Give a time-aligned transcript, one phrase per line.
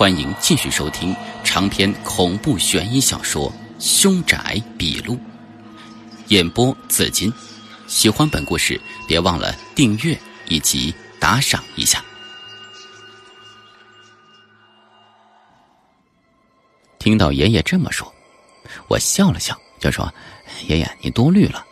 [0.00, 1.14] 欢迎继续收听
[1.44, 5.12] 长篇恐怖悬疑小说《凶宅笔录》，
[6.28, 7.30] 演播紫金。
[7.86, 10.18] 喜欢本故事，别忘了订阅
[10.48, 12.02] 以及打赏一下。
[16.98, 18.10] 听到爷爷这么说，
[18.88, 20.10] 我笑了笑，就说
[20.66, 21.62] ：“爷爷，你多虑了。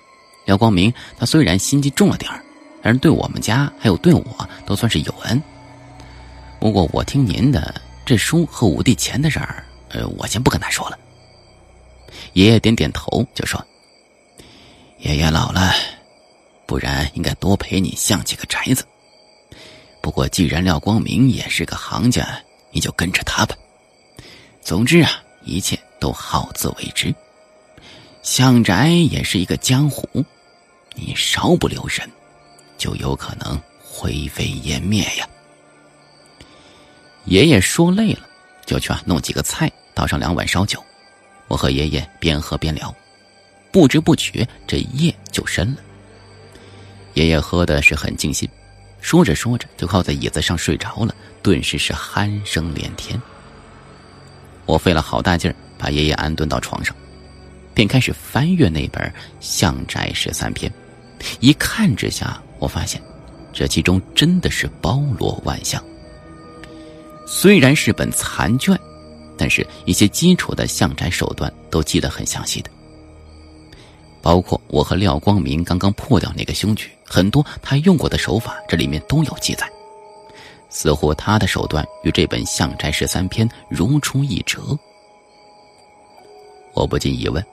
[0.45, 2.45] 廖光明他虽然心机重了点儿，
[2.83, 5.43] 但是对我们家还有对我都算是有恩。
[6.61, 7.75] 不过我听您的。”
[8.09, 10.99] 这书和五帝钱的事儿，呃，我先不跟他说了。
[12.33, 13.63] 爷爷点点头，就说
[15.01, 15.75] ：“爷爷老了，
[16.65, 18.83] 不然应该多陪你相几个宅子。
[20.01, 22.27] 不过既然廖光明也是个行家，
[22.71, 23.55] 你就跟着他吧。
[24.63, 27.15] 总之啊，一切都好自为之。
[28.23, 30.25] 相宅也是一个江湖，
[30.95, 32.11] 你稍不留神，
[32.79, 35.29] 就有可能灰飞烟灭呀。”
[37.29, 38.21] 爷爷说累了，
[38.65, 40.83] 就去啊弄几个菜，倒上两碗烧酒。
[41.47, 42.95] 我和爷爷边喝边聊，
[43.71, 45.81] 不知不觉这夜就深了。
[47.13, 48.49] 爷爷喝的是很尽兴，
[49.03, 53.21] 说着说着就靠在椅子上睡着了，顿时是鼾声连天。
[54.65, 56.97] 我费了好大劲儿把爷爷安顿到床上，
[57.75, 59.03] 便开始翻阅那本
[59.39, 60.73] 《相宅十三篇》。
[61.41, 63.03] 一看之下，我发现
[63.53, 65.83] 这其中真的是包罗万象。
[67.31, 68.77] 虽然是本残卷，
[69.37, 72.71] 但是一些基础的相宅手段都记得很详细的，
[74.23, 79.71] 包括我和廖光明刚刚破掉那个凶局，很多他用过的手法，这里面都有记载。
[80.71, 84.77] 似乎他的手段与这本《相宅十三篇》如出一辙。
[86.73, 87.45] 我不禁疑问：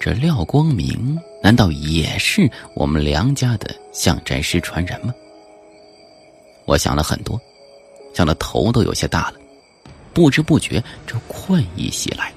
[0.00, 5.14] 这廖光明难道也是我们梁家的相宅师传人吗？
[6.64, 7.40] 我想了很多。
[8.12, 9.40] 想的头都有些大了，
[10.12, 12.32] 不知不觉这困意袭来。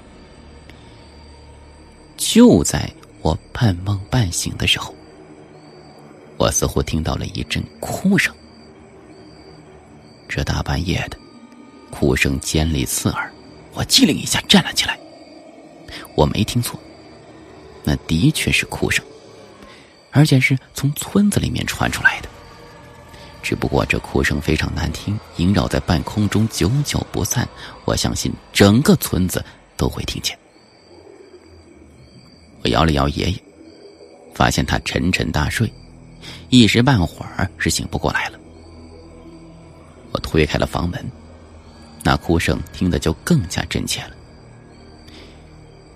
[2.17, 2.89] 就在
[3.21, 4.93] 我半梦半醒的时候，
[6.37, 8.33] 我似乎听到了一阵哭声。
[10.29, 11.17] 这大半夜的，
[11.91, 13.31] 哭声尖利刺耳，
[13.73, 14.97] 我机灵一下站了起来。
[16.15, 16.79] 我没听错，
[17.83, 19.03] 那的确是哭声，
[20.11, 22.29] 而且是从村子里面传出来的。
[23.43, 27.47] 只不过这哭声非常难听，萦绕在半空中，久久不散。
[27.83, 29.43] 我相信整个村子
[29.75, 30.35] 都会听见。
[32.63, 33.43] 我摇了摇爷爷，
[34.33, 35.71] 发现他沉沉大睡，
[36.49, 38.39] 一时半会儿是醒不过来了。
[40.13, 41.05] 我推开了房门，
[42.01, 44.11] 那哭声听得就更加真切了。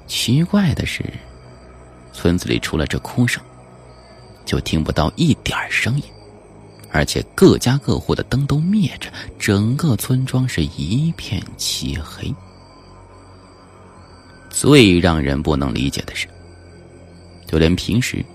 [0.06, 1.02] 奇怪的是，
[2.12, 3.41] 村子里除了这哭声，
[4.46, 6.03] 就听不到一点声音。
[6.92, 12.34] 而且各家各户的灯都灭着，整个村庄是一片漆黑。
[14.50, 16.28] 最让人不能理解的是，
[17.46, 18.25] 就连平时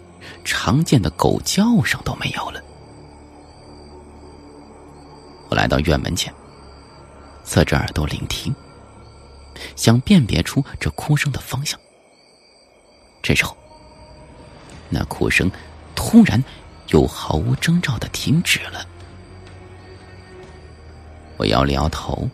[0.44, 2.62] 常见的狗叫声都没有了。
[5.48, 6.32] 我来到院门前，
[7.44, 8.54] 侧着耳朵聆听，
[9.74, 11.78] 想辨别出这哭声的方向。
[13.22, 13.56] 这时候，
[14.88, 15.50] 那哭声
[15.96, 16.42] 突然。
[16.92, 18.86] 又毫无征兆的停止了。
[21.36, 22.28] 我摇了摇头，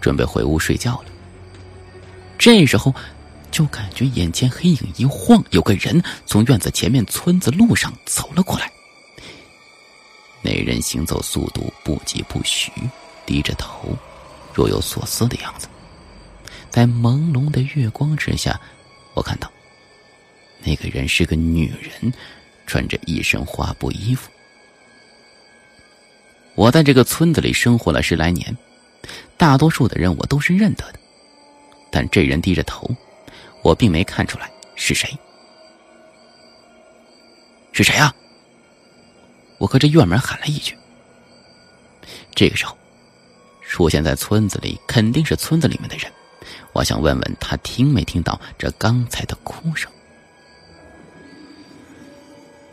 [0.00, 1.04] 准备回屋睡觉了。
[2.38, 2.94] 这时候，
[3.50, 8.70] 就感觉眼前黑影一晃，有个人从院子前面村子路上走了过来。
[10.40, 12.72] 那人行走速度不疾不徐，
[13.26, 13.96] 低着头，
[14.54, 15.68] 若有所思的样子。
[16.70, 18.60] 在朦胧的月光之下，
[19.14, 19.50] 我看到
[20.62, 22.12] 那个人是个女人。
[22.68, 24.30] 穿着一身花布衣服，
[26.54, 28.54] 我在这个村子里生活了十来年，
[29.38, 30.98] 大多数的人我都是认得的，
[31.90, 32.86] 但这人低着头，
[33.62, 35.08] 我并没看出来是谁。
[37.72, 38.14] 是谁啊？
[39.56, 40.76] 我隔着院门喊了一句。
[42.34, 42.76] 这个时候，
[43.62, 46.12] 出现在村子里肯定是村子里面的人，
[46.74, 49.90] 我想问问他听没听到这刚才的哭声。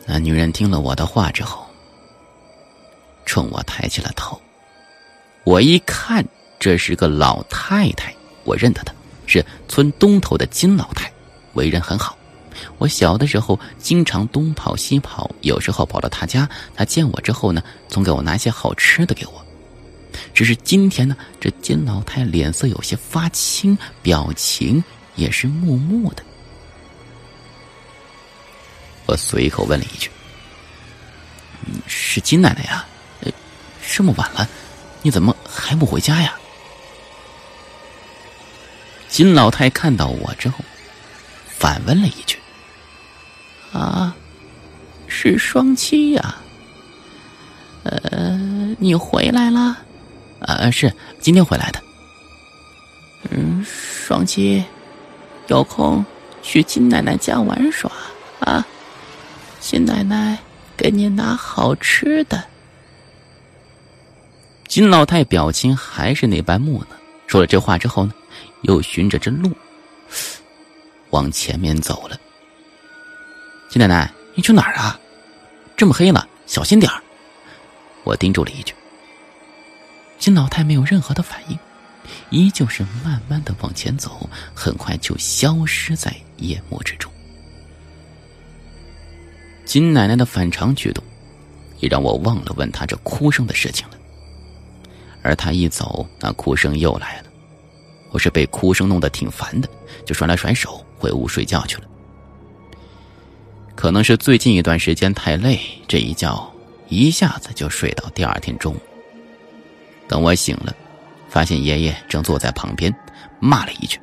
[0.06, 1.66] 那女人听了我的话之后，
[3.26, 4.40] 冲我抬起了头。
[5.44, 6.24] 我一看，
[6.60, 8.94] 这是个老太太，我认得她，
[9.26, 11.12] 是村东头的金老太，
[11.54, 12.18] 为人很好。
[12.78, 19.46] 我小的时候经常东跑西跑，有时候跑到她家，她见我之后呢，总给我拿些好吃的给我。
[20.34, 24.84] 只是今天呢，这金老太脸色有些发青，表情
[25.16, 26.24] 也是木木的。
[29.06, 30.10] 我随口问了一句
[31.88, 32.86] ：“是金奶奶呀？
[33.88, 34.48] 这么晚了，
[35.04, 36.34] 你怎么还不回家呀？
[39.08, 40.58] 金老太看到我之后，
[41.48, 42.38] 反问了一句
[43.72, 44.14] ：“啊，
[45.08, 46.36] 是双七呀？
[47.84, 49.78] 呃，你回来了？
[50.40, 50.92] 呃，是
[51.22, 51.82] 今天回来的。
[53.30, 54.64] 嗯，双七，
[55.48, 56.04] 有空
[56.42, 57.92] 去金奶奶家玩耍
[58.40, 58.66] 啊，
[59.68, 60.38] 金奶奶
[60.78, 62.46] 给你拿好吃的。”
[64.70, 66.88] 金老太表情还是那般木讷，
[67.26, 68.14] 说了这话之后呢，
[68.62, 69.52] 又循着这路
[71.10, 72.16] 往前面走了。
[73.68, 75.00] 金奶奶，你去哪儿啊？
[75.76, 77.02] 这么黑了，小心点儿！
[78.04, 78.76] 我叮嘱了一句。
[80.20, 81.58] 金老太没有任何的反应，
[82.30, 87.12] 依旧是慢慢的往前走，很快就消失在夜幕之中。
[89.66, 91.04] 金奶奶的反常举动，
[91.80, 93.96] 也让我忘了问她这哭声的事情了。
[95.22, 97.26] 而他一走，那哭声又来了。
[98.12, 99.68] 我是被哭声弄得挺烦的，
[100.06, 101.84] 就甩了甩手，回屋睡觉去了。
[103.74, 106.54] 可能是最近一段时间太累，这一觉
[106.88, 108.78] 一下子就睡到第二天中午。
[110.08, 110.74] 等我醒了，
[111.28, 112.96] 发现爷爷正坐在旁边，
[113.40, 114.00] 骂了一句：“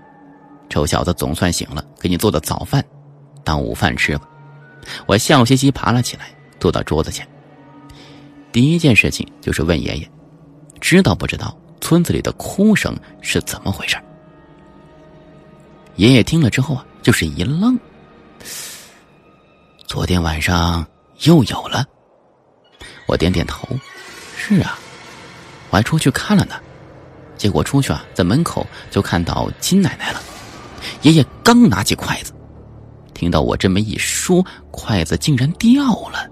[0.68, 2.84] 臭小子，总算醒了，给你做的早饭，
[3.44, 4.28] 当午饭吃吧。”
[5.06, 7.26] 我笑嘻嘻爬了起来，坐到桌子前。
[8.50, 10.10] 第一件事情就是问爷爷。
[10.80, 13.96] 知道不知道村子里的哭声是怎么回事？
[15.96, 17.78] 爷爷听了之后啊，就是一愣。
[19.86, 20.86] 昨天晚上
[21.24, 21.84] 又有了。
[23.06, 23.68] 我点点头，
[24.36, 24.78] 是啊，
[25.70, 26.56] 我还出去看了呢。
[27.36, 30.20] 结果出去啊，在门口就看到金奶奶了。
[31.02, 32.32] 爷爷刚拿起筷子，
[33.22, 36.28] 听到我这么一说，筷子竟然掉了。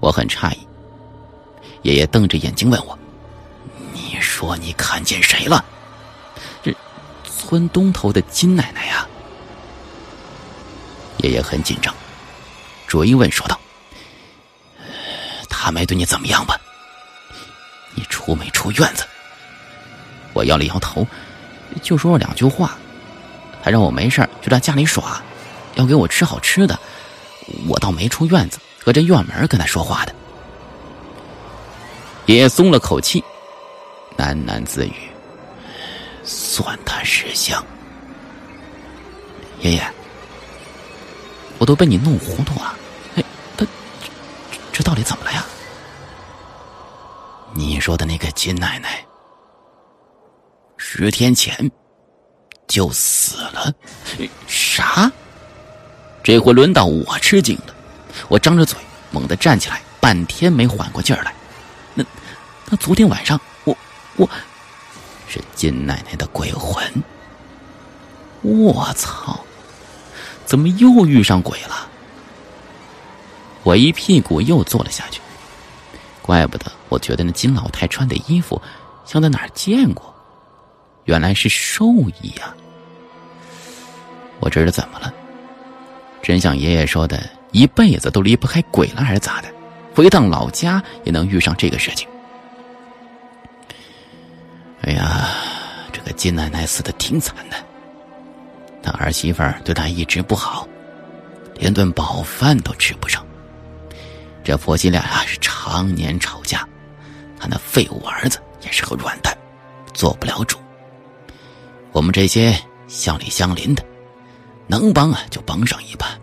[0.00, 0.66] 我很诧异。
[1.82, 2.98] 爷爷瞪着眼睛问我
[3.92, 5.62] ：“你说你看见谁了？”
[6.64, 6.74] 这
[7.26, 9.06] 村东头的金奶奶呀。
[11.18, 11.94] 爷爷很紧张，
[12.86, 13.60] 追问说道
[15.46, 16.58] ：“他没对你怎么样吧？
[17.94, 19.04] 你出没出院子？”
[20.32, 21.06] 我摇了摇头，
[21.82, 22.78] 就说了两句话，
[23.62, 25.22] 还让我没事就在家里耍，
[25.76, 26.78] 要给我吃好吃的。
[27.68, 30.14] 我倒没出院子，隔着院门跟他说话的。
[32.26, 33.22] 爷爷松了口气，
[34.16, 34.94] 喃喃自语
[36.24, 37.64] ：“算他识相。”
[39.60, 39.82] 爷爷，
[41.58, 42.76] 我都被你弄糊涂了！
[43.16, 43.24] 哎，
[43.56, 43.66] 他
[44.72, 45.44] 这到底怎么了呀？
[47.54, 49.04] 你说的那个金奶奶，
[50.78, 51.70] 十天前
[52.72, 53.70] 就死了？
[54.46, 55.12] 啥？
[56.22, 57.74] 这回轮到我吃惊了，
[58.28, 58.78] 我张着嘴，
[59.10, 61.34] 猛地站起来，半天没缓过劲儿来。
[61.92, 62.02] 那，
[62.70, 63.76] 那昨天晚上我
[64.16, 64.26] 我，
[65.28, 66.82] 是金奶奶的鬼魂。
[68.40, 69.38] 我操！
[70.46, 71.86] 怎么又遇上鬼了？
[73.64, 75.20] 我一屁股又坐了下去。
[76.22, 78.62] 怪不得我觉得那金老太穿的衣服
[79.04, 80.14] 像在哪儿见过，
[81.04, 81.84] 原来是寿
[82.22, 82.54] 衣呀！
[84.42, 85.14] 我这是怎么了？
[86.20, 87.22] 真像爷爷说的，
[87.52, 89.48] 一辈子都离不开鬼了，还是咋的？
[89.94, 92.08] 回趟老家也能遇上这个事情。
[94.80, 95.28] 哎呀，
[95.92, 97.56] 这个金奶奶死的挺惨的，
[98.82, 100.66] 她儿媳妇对她一直不好，
[101.54, 103.24] 连顿饱饭都吃不上。
[104.42, 106.66] 这婆媳俩呀是常年吵架，
[107.38, 109.32] 她那废物儿子也是个软蛋，
[109.94, 110.58] 做不了主。
[111.92, 112.52] 我们这些
[112.88, 113.84] 乡里乡邻的，
[114.66, 116.18] 能帮啊就帮上一把，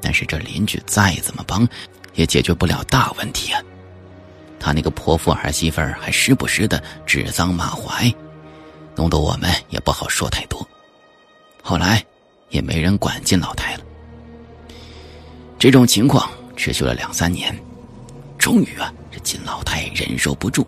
[0.00, 1.68] 但是这邻居再怎么帮。
[2.14, 3.62] 也解决不了大问题啊！
[4.58, 8.12] 他那个泼妇儿媳妇儿还时不时的指桑骂槐，
[8.96, 10.68] 弄得我们也不好说太多。
[11.62, 12.04] 后来
[12.48, 13.84] 也没人管金老太了。
[15.56, 17.56] 这种情况持续了两三年，
[18.36, 20.66] 终于啊，这金老太忍受不住，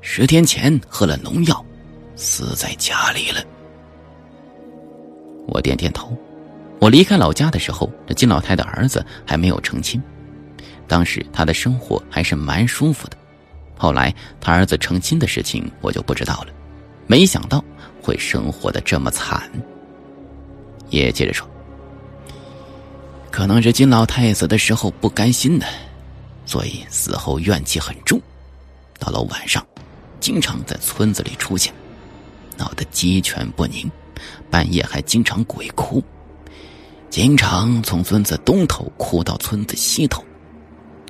[0.00, 1.64] 十天前喝了农药，
[2.16, 3.42] 死在家里了。
[5.48, 6.16] 我点点头。
[6.80, 10.00] 我离开老家的时候，这金老太的儿子还没有成亲。
[10.86, 13.16] 当时他的生活还是蛮舒服的，
[13.76, 16.52] 后来他儿子成亲的事情我就不知道了，
[17.06, 17.62] 没想到
[18.00, 19.50] 会生活的这么惨。
[20.90, 21.46] 爷爷接着说
[23.30, 25.66] ：“可能是金老太死的时候不甘心的，
[26.46, 28.18] 所以死后怨气很重，
[28.98, 29.66] 到了晚上，
[30.20, 31.70] 经常在村子里出现，
[32.56, 33.90] 闹得鸡犬不宁，
[34.50, 36.02] 半夜还经常鬼哭，
[37.10, 40.24] 经常从村子东头哭到村子西头。”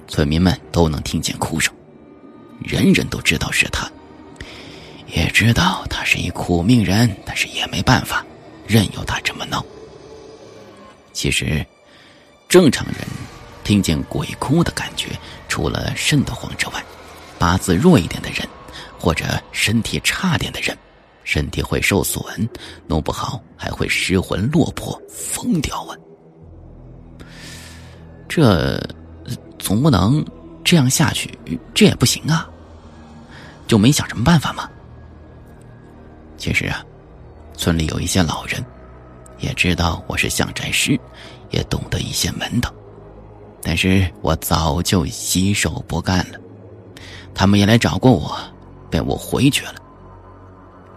[0.09, 1.73] 村民们都能听见哭声，
[2.65, 3.87] 人人都知道是他，
[5.07, 8.25] 也知道他是一苦命人，但是也没办法，
[8.67, 9.63] 任由他这么闹。
[11.13, 11.67] 其实，
[12.49, 12.97] 正常人
[13.65, 15.09] 听见鬼哭的感觉，
[15.47, 16.83] 除了瘆得慌之外，
[17.39, 18.49] 八字弱一点的人，
[18.99, 20.75] 或者身体差点的人，
[21.29, 22.49] 身体会受损，
[22.87, 25.95] 弄不好还会失魂落魄、疯掉啊！
[28.27, 28.81] 这
[29.59, 30.25] 总不能
[30.65, 31.39] 这样下去，
[31.75, 32.49] 这也不行啊！
[33.67, 34.71] 就没想什么办法吗？
[36.39, 36.83] 其实啊，
[37.59, 38.65] 村里有一些老人。
[39.39, 40.99] 也知道我是相宅师，
[41.51, 42.73] 也懂得一些门道，
[43.61, 46.41] 但是我早就洗手不干了。
[47.35, 48.35] 他们也来找过我，
[48.91, 49.75] 被我回绝了。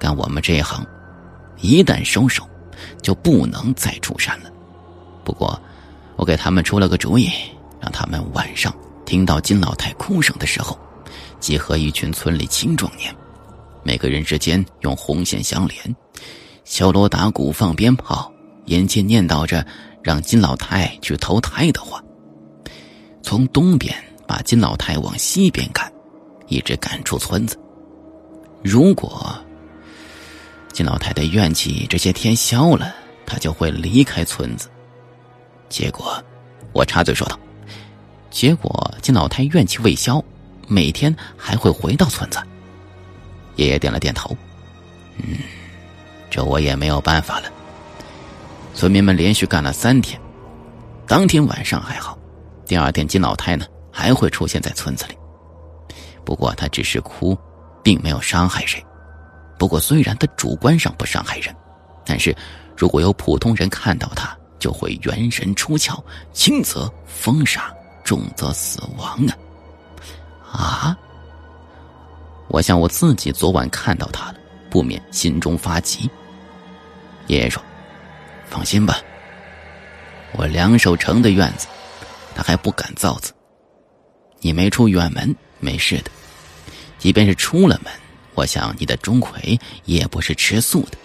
[0.02, 0.84] 干我们这一行，
[1.60, 2.44] 一旦收手，
[3.04, 4.50] 就不能再出山了。
[5.24, 5.62] 不过，
[6.16, 7.30] 我给他们出了个主意，
[7.80, 8.74] 让他们晚上
[9.06, 10.76] 听到金老太哭声的时候，
[11.40, 13.16] 集合一群村里青壮年，
[13.84, 15.96] 每个人之间用红线相连。
[16.66, 18.34] 敲锣打鼓，放鞭炮，
[18.66, 19.64] 眼前念叨着
[20.02, 22.04] 让金老太去投胎的话。
[23.22, 25.94] 从东边把金老太往西边赶，
[26.48, 27.56] 一直赶出村子。
[28.64, 29.38] 如果
[30.82, 32.92] 金老太的怨气这些天消了，
[33.24, 34.68] 他就会离开村子。
[35.70, 36.20] 结果，
[36.74, 37.40] 我插嘴说道
[38.32, 40.20] ：“结果金老太怨气未消，
[40.68, 42.40] 每天还会回到村子。”
[43.58, 44.36] 爷爷点了点头，
[45.18, 45.38] 嗯。
[46.32, 47.52] 这我也没有办法了。
[48.74, 50.20] 村民们连续干了三天，
[51.06, 52.18] 当天晚上还好，
[52.66, 55.16] 第二天金老太呢还会出现在村子里。
[56.26, 57.38] 不过她只是哭，
[57.84, 58.84] 并没有伤害谁。
[59.62, 61.56] 不过虽然他主观上不伤害人，
[62.04, 62.36] 但是
[62.76, 66.04] 如果有普通人看到他，就会元神出窍，
[66.34, 67.72] 轻则封杀，
[68.04, 69.24] 重则死亡
[70.52, 70.58] 啊！
[70.58, 70.98] 啊！
[72.48, 74.36] 我想我自己昨晚看到他了，
[74.68, 76.10] 不免心中发急。
[77.28, 77.62] 爷爷说
[78.50, 78.98] ：“放心吧，
[80.32, 81.68] 我梁守成的院子，
[82.34, 83.32] 他还不敢造次。
[84.40, 86.10] 你没出远门，没事的。
[86.98, 87.94] 即便是出了门，
[88.42, 90.98] 我想你的钟馗也不是吃素的。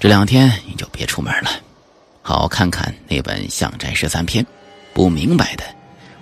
[0.00, 1.50] 这两天你就别出门了，
[2.22, 4.44] 好好看看那本《相宅十三篇》，
[4.92, 5.62] 不明白的，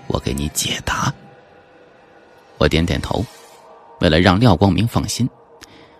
[0.07, 1.11] 我给你解答。”
[2.59, 3.25] 我点点头，
[4.01, 5.27] 为了让廖光明放心，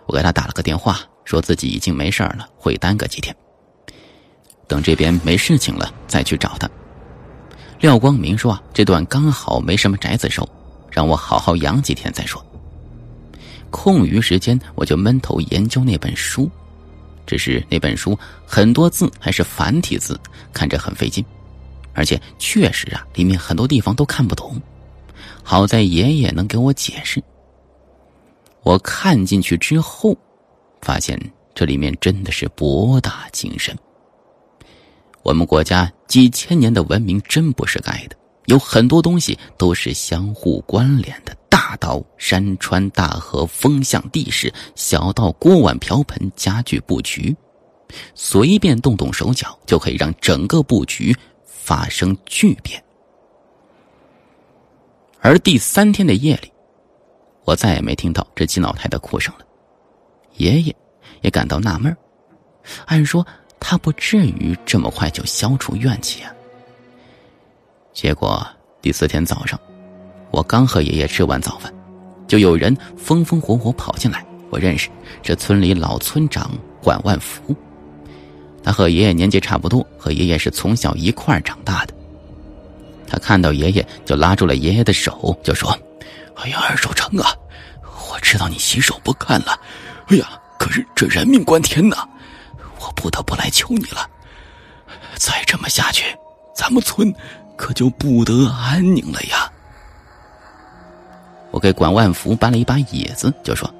[0.05, 0.99] 我给他打了个电话。
[1.23, 3.35] 说自己已经没事了，会耽搁几天。
[4.67, 6.69] 等这边没事情了再去找他。
[7.79, 10.47] 廖光明说：“啊，这段刚好没什么宅子收，
[10.91, 12.45] 让我好好养几天再说。”
[13.75, 16.49] 空余时间我就闷头研究那本书，
[17.25, 20.17] 只是那本书很多字还是繁体字，
[20.53, 21.23] 看着很费劲，
[21.93, 24.61] 而且确实啊，里面很多地方都看不懂。
[25.43, 27.21] 好在爷爷能给我解释。
[28.63, 30.17] 我看进去之后。
[30.81, 31.19] 发现
[31.55, 33.75] 这里面真的是博大精深。
[35.23, 41.35] 我们国家几千年的文明真不是盖的，有很多东西都是相互关联的。
[41.47, 47.33] 大到山川大河、风向地势，小到锅碗瓢盆、家具布局，
[48.13, 52.83] 随便动动手脚就可以让整个布局发生巨变。
[55.21, 56.51] 而第三天的夜里，
[57.45, 59.45] 我再也没听到这金老太的哭声了。
[60.35, 60.75] 爷爷
[61.21, 61.95] 也感到纳闷
[62.85, 63.25] 按说
[63.61, 66.34] 他不至于这么快就消除怨气啊。
[67.95, 68.45] 结果
[68.81, 69.57] 第四天早上，
[70.29, 71.73] 我刚和爷爷吃完早饭，
[72.27, 74.23] 就有人风风火火跑进来。
[74.49, 74.89] 我认识
[75.23, 76.51] 这村里老村长
[76.83, 77.55] 管万福，
[78.61, 81.93] 他和爷爷年纪差不多，和爷爷是从小一块长大的。
[83.07, 85.71] 他看到爷爷就拉住了爷爷的手，就说
[86.35, 87.33] ：“哎呀，二守成啊，
[88.11, 89.57] 我知道你洗手不干了。”
[90.07, 90.37] 哎呀！
[90.59, 91.97] 可是这人命关天呐，
[92.79, 94.09] 我不得不来求你了。
[95.15, 96.05] 再这么下去，
[96.55, 97.13] 咱们村
[97.55, 99.51] 可就不得安宁了呀！
[101.51, 103.73] 我给管万福搬了一把椅子，就说：“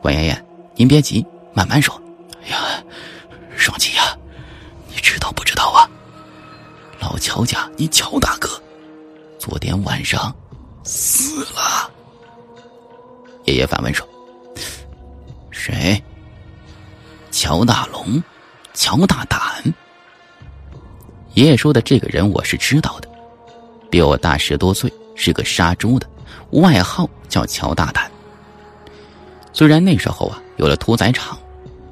[0.00, 0.44] 管爷爷，
[0.74, 2.00] 您别急，慢慢说。”
[2.42, 2.82] 哎呀，
[3.56, 4.16] 双吉呀，
[4.88, 5.88] 你知道不知道啊？
[6.98, 8.48] 老乔家，你乔大哥，
[9.38, 10.34] 昨天晚上
[10.82, 11.90] 死了。
[13.44, 14.08] 爷爷反问说。
[15.50, 16.02] 谁？
[17.30, 18.22] 乔大龙，
[18.74, 19.40] 乔大胆。
[21.34, 23.08] 爷爷说的这个人我是知道的，
[23.90, 26.08] 比我大十多岁，是个杀猪的，
[26.50, 28.10] 外号叫乔大胆。
[29.52, 31.36] 虽然那时候啊有了屠宰场，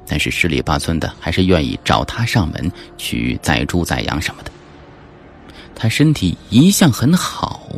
[0.07, 4.51] 但是十里八村的还是愿意找他上门去宰猪宰羊什么的。
[5.75, 7.69] 他身体一向很好，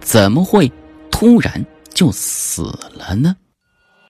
[0.00, 0.70] 怎么会
[1.10, 3.36] 突然就死了呢？